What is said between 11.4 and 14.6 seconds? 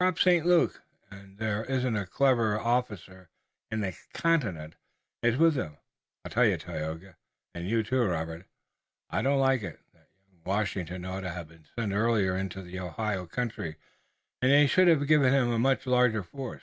been sent earlier into the Ohio country, and